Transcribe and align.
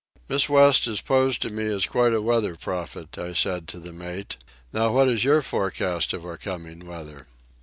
"Miss 0.27 0.49
West 0.49 0.85
has 0.85 0.99
posed 0.99 1.43
to 1.43 1.51
me 1.51 1.67
as 1.67 1.85
quite 1.85 2.11
a 2.11 2.23
weather 2.23 2.55
prophet," 2.55 3.19
I 3.19 3.33
said 3.33 3.67
to 3.67 3.77
the 3.79 3.91
mate. 3.93 4.35
"Now 4.73 4.91
what 4.91 5.07
is 5.07 5.23
your 5.23 5.43
forecast 5.43 6.11
of 6.11 6.25
our 6.25 6.37
coming 6.37 6.87
weather?" 6.87 7.27